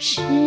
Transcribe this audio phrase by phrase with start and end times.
[0.00, 0.39] 是。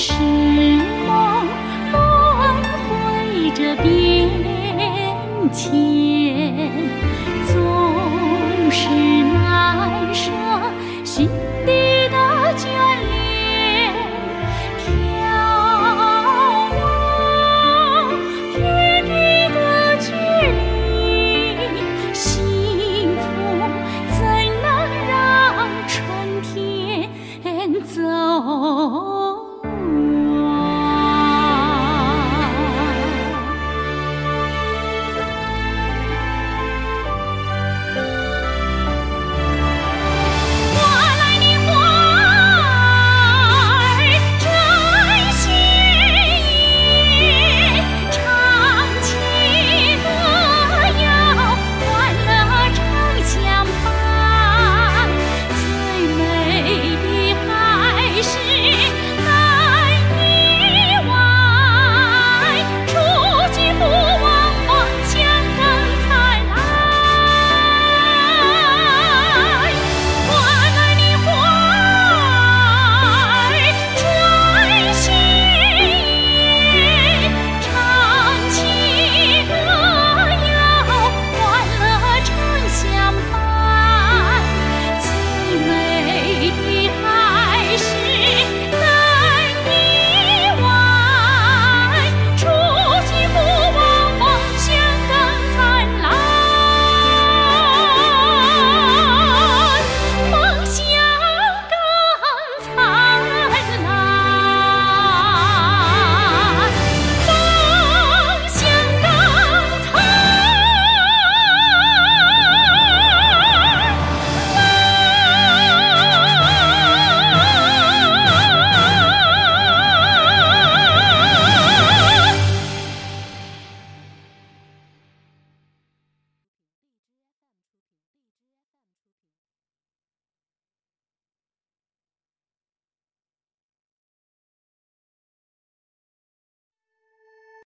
[0.00, 0.12] 是
[1.08, 1.44] 梦
[1.90, 1.96] 轮
[2.86, 4.30] 回着变
[5.52, 6.70] 迁，
[7.48, 8.88] 总是
[9.34, 10.30] 难舍。